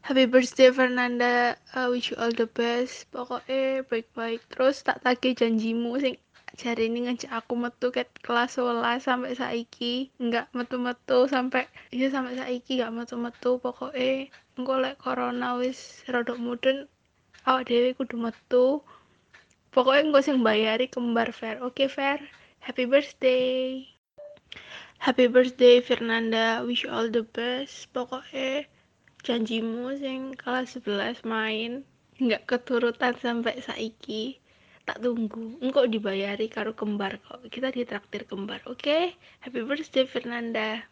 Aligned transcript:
Happy 0.00 0.24
birthday 0.24 0.72
Fernanda, 0.72 1.60
uh, 1.76 1.88
wish 1.92 2.10
you 2.10 2.16
all 2.16 2.32
the 2.32 2.48
best. 2.48 3.04
Pokoknya 3.12 3.84
baik-baik 3.84 4.40
terus. 4.48 4.80
Tak 4.80 5.04
tagih 5.04 5.36
janjimu 5.36 5.92
sing 6.00 6.16
jari 6.56 6.88
ini 6.88 7.04
ngajak 7.04 7.28
aku 7.28 7.52
metu 7.52 7.92
ket 7.92 8.08
kelas 8.24 8.56
11 8.56 9.04
sampai 9.04 9.36
saiki. 9.36 10.08
Nggak 10.16 10.56
metu-metu 10.56 11.28
sampai 11.28 11.68
iya 11.92 12.08
sampai 12.08 12.32
saiki 12.40 12.80
nggak 12.80 12.96
metu-metu. 12.96 13.60
Pokoknya 13.60 14.32
engko 14.56 14.74
lek 14.80 14.96
corona 14.96 15.60
wis 15.60 16.00
rodok 16.08 16.40
mudun 16.40 16.88
awak 17.44 17.68
dhewe 17.68 17.92
kudu 17.92 18.16
metu. 18.16 18.80
Pokoknya 19.68 20.00
engko 20.08 20.20
sing 20.24 20.40
bayari 20.40 20.88
kembar 20.88 21.28
fair 21.36 21.60
oke 21.60 21.76
okay, 21.76 21.92
fair 21.92 22.24
happy 22.64 22.88
birthday. 22.88 23.84
Happy 24.96 25.28
birthday 25.28 25.84
Fernanda. 25.84 26.64
Wish 26.64 26.88
you 26.88 26.90
all 26.90 27.12
the 27.12 27.20
best. 27.20 27.92
Pokoknya 27.92 28.64
janjimu 29.22 29.94
sing 30.00 30.34
kelas 30.36 30.80
11 30.80 31.24
main 31.28 31.84
nggak 32.20 32.44
keturutan 32.44 33.16
sampai 33.16 33.60
saiki. 33.64 34.36
Tak 34.84 35.00
tunggu 35.04 35.60
engkau 35.64 35.86
dibayari 35.86 36.50
karo 36.50 36.74
kembar 36.76 37.20
kok. 37.22 37.46
Kita 37.48 37.70
ditraktir 37.70 38.26
kembar 38.26 38.60
oke? 38.66 38.80
Okay? 38.80 39.14
happy 39.40 39.62
birthday 39.64 40.04
Fernanda 40.04 40.90